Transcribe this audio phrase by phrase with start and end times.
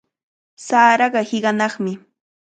[0.67, 1.95] Saraqa hiqanaqmi.